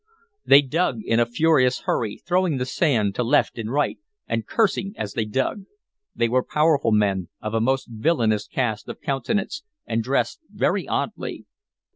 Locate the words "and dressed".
9.85-10.39